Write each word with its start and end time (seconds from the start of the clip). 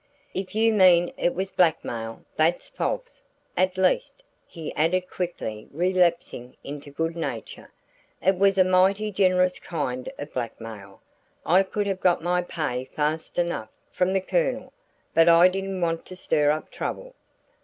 "If 0.33 0.55
you 0.55 0.73
mean 0.73 1.13
it 1.15 1.35
was 1.35 1.51
blackmail 1.51 2.25
that's 2.35 2.69
false! 2.69 3.21
At 3.55 3.77
least," 3.77 4.23
he 4.47 4.73
added, 4.73 5.07
quickly 5.11 5.67
relapsing 5.71 6.57
into 6.63 6.89
good 6.89 7.15
nature, 7.15 7.71
"it 8.19 8.35
was 8.39 8.57
a 8.57 8.63
mighty 8.63 9.11
generous 9.11 9.59
kind 9.59 10.09
of 10.17 10.33
blackmail. 10.33 11.01
I 11.45 11.61
could 11.61 11.85
have 11.85 11.99
got 11.99 12.23
my 12.23 12.41
pay 12.41 12.85
fast 12.85 13.37
enough 13.37 13.69
from 13.91 14.13
the 14.13 14.21
Colonel 14.21 14.73
but 15.13 15.29
I 15.29 15.47
didn't 15.47 15.81
want 15.81 16.07
to 16.07 16.15
stir 16.15 16.49
up 16.49 16.71
trouble. 16.71 17.13